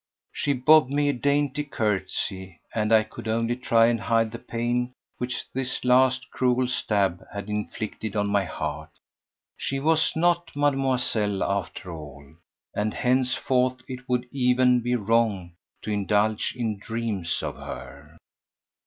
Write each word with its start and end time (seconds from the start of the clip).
She 0.33 0.53
bobbed 0.53 0.91
me 0.91 1.09
a 1.09 1.13
dainty 1.13 1.63
curtsy, 1.63 2.59
and 2.73 2.91
I 2.91 3.03
could 3.03 3.27
only 3.27 3.55
try 3.55 3.85
and 3.85 3.99
hide 3.99 4.31
the 4.31 4.39
pain 4.39 4.93
which 5.19 5.45
this 5.53 5.85
last 5.85 6.31
cruel 6.31 6.67
stab 6.67 7.21
had 7.31 7.47
inflicted 7.49 8.15
on 8.15 8.27
my 8.27 8.43
heart. 8.45 8.89
So 8.95 8.99
she 9.57 9.79
was 9.79 10.15
not 10.15 10.55
"Mademoiselle" 10.55 11.43
after 11.43 11.91
all, 11.91 12.25
and 12.73 12.95
henceforth 12.95 13.83
it 13.87 14.09
would 14.09 14.27
even 14.31 14.79
be 14.79 14.95
wrong 14.95 15.53
to 15.83 15.91
indulge 15.91 16.55
in 16.57 16.79
dreams 16.79 17.43
of 17.43 17.57
her. 17.57 18.17